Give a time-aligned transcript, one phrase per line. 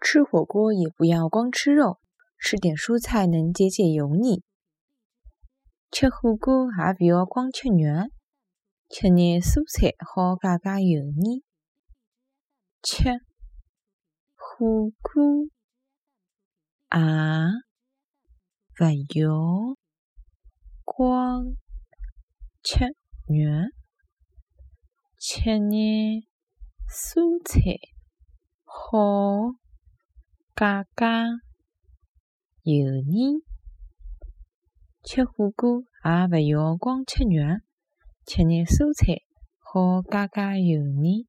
[0.00, 1.98] 吃火锅也不要光吃肉，
[2.38, 4.42] 吃点蔬菜能解解油腻。
[5.90, 8.10] 吃火锅也不要光吃肉，
[8.88, 11.42] 吃点蔬菜好解解油腻。
[12.80, 13.20] 吃
[14.36, 15.50] 火锅也
[18.76, 18.84] 不
[19.18, 19.76] 要
[20.84, 21.56] 光
[22.62, 22.84] 吃
[23.26, 23.70] 肉，
[25.18, 26.22] 吃点
[26.88, 27.80] 蔬菜
[28.64, 28.98] 好
[30.58, 30.64] 解
[30.96, 31.06] 解
[32.64, 33.44] 油腻。
[35.04, 37.60] 吃火锅也不要光吃肉，
[38.26, 39.22] 吃点蔬菜
[39.60, 41.28] 好解解油腻。